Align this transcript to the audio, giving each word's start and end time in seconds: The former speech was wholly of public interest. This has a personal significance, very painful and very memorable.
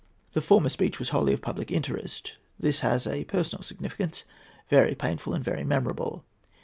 The 0.33 0.41
former 0.41 0.69
speech 0.69 0.97
was 0.97 1.09
wholly 1.09 1.31
of 1.31 1.43
public 1.43 1.69
interest. 1.69 2.37
This 2.59 2.79
has 2.79 3.05
a 3.05 3.25
personal 3.25 3.61
significance, 3.61 4.23
very 4.67 4.95
painful 4.95 5.35
and 5.35 5.43
very 5.43 5.63
memorable. 5.63 6.25